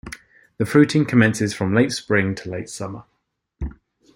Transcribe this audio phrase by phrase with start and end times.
[0.57, 3.03] The fruiting commences from late spring to late summer.